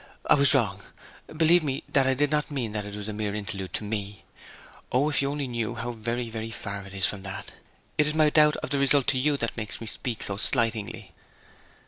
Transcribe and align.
I 0.25 0.33
was 0.33 0.55
wrong; 0.55 0.81
believe 1.27 1.61
me 1.63 1.83
that 1.89 2.07
I 2.07 2.15
did 2.15 2.31
not 2.31 2.49
mean 2.49 2.71
that 2.71 2.85
it 2.85 2.95
was 2.95 3.07
a 3.07 3.13
mere 3.13 3.35
interlude 3.35 3.71
to 3.73 3.83
me. 3.83 4.25
O 4.91 5.09
if 5.11 5.21
you 5.21 5.29
only 5.29 5.47
knew 5.47 5.75
how 5.75 5.91
very, 5.91 6.27
very 6.27 6.49
far 6.49 6.87
it 6.87 6.93
is 6.95 7.05
from 7.05 7.21
that! 7.21 7.51
It 7.99 8.07
is 8.07 8.15
my 8.15 8.31
doubt 8.31 8.55
of 8.57 8.71
the 8.71 8.79
result 8.79 9.05
to 9.09 9.19
you 9.19 9.37
that 9.37 9.55
makes 9.55 9.79
me 9.79 9.85
speak 9.85 10.23
so 10.23 10.37
slightingly.' 10.37 11.11